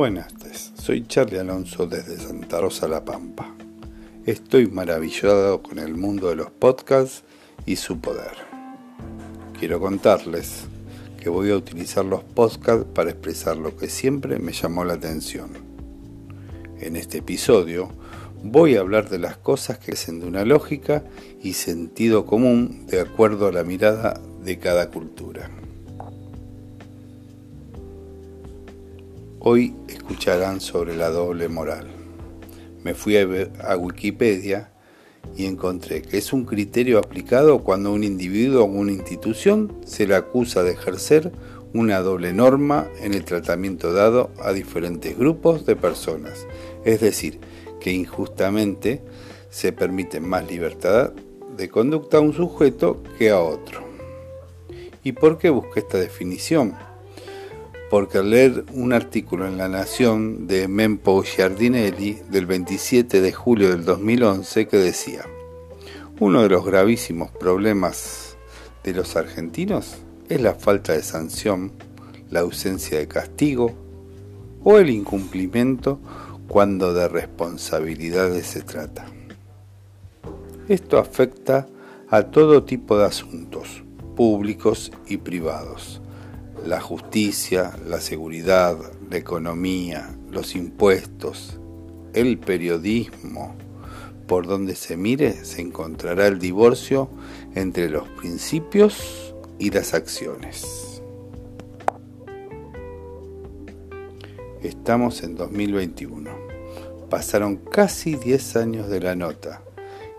Buenas 0.00 0.32
tardes, 0.32 0.72
soy 0.82 1.06
Charlie 1.06 1.40
Alonso 1.40 1.86
desde 1.86 2.16
Santa 2.16 2.58
Rosa 2.58 2.88
La 2.88 3.04
Pampa. 3.04 3.54
Estoy 4.24 4.66
maravillado 4.66 5.62
con 5.62 5.78
el 5.78 5.94
mundo 5.94 6.30
de 6.30 6.36
los 6.36 6.50
podcasts 6.50 7.22
y 7.66 7.76
su 7.76 8.00
poder. 8.00 8.32
Quiero 9.58 9.78
contarles 9.78 10.62
que 11.20 11.28
voy 11.28 11.50
a 11.50 11.56
utilizar 11.58 12.06
los 12.06 12.24
podcasts 12.24 12.86
para 12.94 13.10
expresar 13.10 13.58
lo 13.58 13.76
que 13.76 13.90
siempre 13.90 14.38
me 14.38 14.52
llamó 14.52 14.86
la 14.86 14.94
atención. 14.94 15.50
En 16.78 16.96
este 16.96 17.18
episodio 17.18 17.90
voy 18.42 18.76
a 18.76 18.80
hablar 18.80 19.10
de 19.10 19.18
las 19.18 19.36
cosas 19.36 19.80
que 19.80 19.92
hacen 19.92 20.20
de 20.20 20.26
una 20.26 20.46
lógica 20.46 21.04
y 21.42 21.52
sentido 21.52 22.24
común 22.24 22.86
de 22.86 23.02
acuerdo 23.02 23.48
a 23.48 23.52
la 23.52 23.64
mirada 23.64 24.18
de 24.42 24.58
cada 24.58 24.88
cultura. 24.88 25.50
Hoy 29.42 29.74
escucharán 30.10 30.60
sobre 30.60 30.96
la 30.96 31.08
doble 31.08 31.48
moral. 31.48 31.86
Me 32.82 32.94
fui 32.94 33.16
a, 33.16 33.76
Wikipedia 33.76 34.72
y 35.36 35.46
encontré 35.46 36.02
que 36.02 36.18
es 36.18 36.32
un 36.32 36.44
criterio 36.44 36.98
aplicado 36.98 37.60
cuando 37.60 37.92
un 37.92 38.02
individuo 38.02 38.64
o 38.64 38.66
una 38.66 38.90
institución 38.90 39.72
se 39.86 40.08
le 40.08 40.16
acusa 40.16 40.64
de 40.64 40.72
ejercer 40.72 41.30
una 41.74 42.00
doble 42.00 42.32
norma 42.32 42.88
en 43.00 43.14
el 43.14 43.24
tratamiento 43.24 43.92
dado 43.92 44.32
a 44.42 44.52
diferentes 44.52 45.16
grupos 45.16 45.64
de 45.64 45.76
personas, 45.76 46.44
es 46.84 47.00
decir, 47.00 47.38
que 47.78 47.92
injustamente 47.92 49.02
se 49.48 49.70
permite 49.70 50.18
más 50.18 50.44
libertad 50.50 51.12
de 51.56 51.68
conducta 51.68 52.16
a 52.16 52.20
un 52.20 52.32
sujeto 52.32 53.00
que 53.16 53.30
a 53.30 53.38
otro. 53.38 53.84
¿Y 55.04 55.12
por 55.12 55.38
qué 55.38 55.50
busqué 55.50 55.78
esta 55.78 55.98
definición? 55.98 56.74
Porque 57.90 58.18
al 58.18 58.30
leer 58.30 58.64
un 58.72 58.92
artículo 58.92 59.48
en 59.48 59.58
La 59.58 59.68
Nación 59.68 60.46
de 60.46 60.68
Mempo 60.68 61.22
Giardinelli 61.24 62.20
del 62.30 62.46
27 62.46 63.20
de 63.20 63.32
julio 63.32 63.70
del 63.70 63.84
2011 63.84 64.68
que 64.68 64.76
decía, 64.76 65.26
uno 66.20 66.42
de 66.42 66.48
los 66.48 66.64
gravísimos 66.64 67.32
problemas 67.32 68.36
de 68.84 68.94
los 68.94 69.16
argentinos 69.16 69.96
es 70.28 70.40
la 70.40 70.54
falta 70.54 70.92
de 70.92 71.02
sanción, 71.02 71.72
la 72.30 72.40
ausencia 72.40 72.96
de 72.96 73.08
castigo 73.08 73.74
o 74.62 74.78
el 74.78 74.88
incumplimiento 74.88 75.98
cuando 76.46 76.94
de 76.94 77.08
responsabilidades 77.08 78.46
se 78.46 78.62
trata. 78.62 79.06
Esto 80.68 80.98
afecta 80.98 81.66
a 82.08 82.22
todo 82.22 82.62
tipo 82.62 82.96
de 82.96 83.06
asuntos, 83.06 83.82
públicos 84.14 84.92
y 85.08 85.16
privados, 85.16 86.00
la 86.64 86.80
justicia, 86.80 87.76
la 87.86 88.00
seguridad, 88.00 88.76
la 89.08 89.16
economía, 89.16 90.16
los 90.30 90.54
impuestos, 90.54 91.58
el 92.12 92.38
periodismo, 92.38 93.54
por 94.26 94.46
donde 94.46 94.76
se 94.76 94.96
mire 94.96 95.44
se 95.44 95.60
encontrará 95.60 96.28
el 96.28 96.38
divorcio 96.38 97.10
entre 97.54 97.88
los 97.90 98.08
principios 98.10 99.34
y 99.58 99.70
las 99.70 99.92
acciones. 99.94 101.02
Estamos 104.62 105.22
en 105.22 105.36
2021. 105.36 106.30
Pasaron 107.08 107.56
casi 107.56 108.14
10 108.14 108.56
años 108.56 108.88
de 108.88 109.00
la 109.00 109.16
nota 109.16 109.62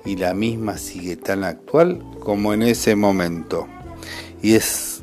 y 0.03 0.17
la 0.17 0.33
misma 0.33 0.77
sigue 0.77 1.15
tan 1.15 1.43
actual 1.43 2.03
como 2.19 2.53
en 2.53 2.63
ese 2.63 2.95
momento. 2.95 3.67
Y 4.41 4.55
es 4.55 5.00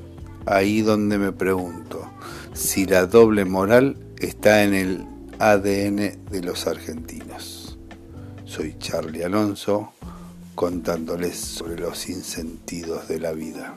ahí 0.48 0.82
donde 0.82 1.18
me 1.18 1.32
pregunto 1.32 2.10
si 2.54 2.86
la 2.86 3.06
doble 3.06 3.44
moral 3.44 3.96
está 4.18 4.64
en 4.64 4.74
el 4.74 5.06
ADN 5.38 6.24
de 6.30 6.42
los 6.42 6.66
argentinos. 6.66 7.78
Soy 8.44 8.76
Charlie 8.78 9.24
Alonso 9.24 9.92
contándoles 10.54 11.36
sobre 11.36 11.78
los 11.78 12.08
insentidos 12.08 13.06
de 13.08 13.20
la 13.20 13.32
vida. 13.32 13.74